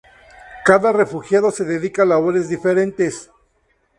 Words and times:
Cada 0.65 0.91
refugiado 0.91 1.51
se 1.51 1.63
dedica 1.63 2.01
a 2.01 2.05
labores 2.13 2.49
diferentes. 2.49 3.29